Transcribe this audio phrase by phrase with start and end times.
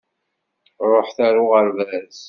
[0.89, 2.17] Ṛuḥet ar uɣerbaz!